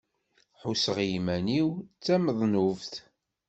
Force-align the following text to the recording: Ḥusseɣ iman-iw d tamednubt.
Ḥusseɣ 0.61 0.97
iman-iw 1.17 1.67
d 1.77 1.99
tamednubt. 2.05 2.93